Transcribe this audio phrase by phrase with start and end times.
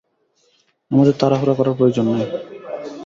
[0.91, 2.25] আমাদের তাড়াহুড়ো করার প্রয়োজন নেই।